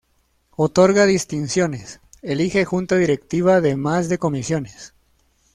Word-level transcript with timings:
Otorga 0.55 1.05
distinciones, 1.05 1.99
elige 2.23 2.65
Junta 2.65 2.95
Directiva 2.95 3.57
además 3.57 4.09
de 4.09 4.17
comisiones. 4.17 4.95